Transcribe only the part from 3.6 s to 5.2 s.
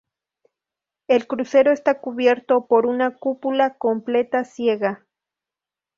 completa ciega.